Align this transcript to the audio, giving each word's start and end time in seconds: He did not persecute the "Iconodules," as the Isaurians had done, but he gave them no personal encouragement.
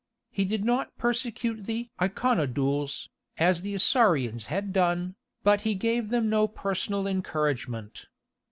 He 0.31 0.45
did 0.45 0.65
not 0.65 0.97
persecute 0.97 1.65
the 1.65 1.91
"Iconodules," 1.99 3.07
as 3.37 3.61
the 3.61 3.75
Isaurians 3.75 4.45
had 4.45 4.73
done, 4.73 5.13
but 5.43 5.61
he 5.61 5.75
gave 5.75 6.09
them 6.09 6.27
no 6.27 6.47
personal 6.47 7.05
encouragement. 7.05 8.07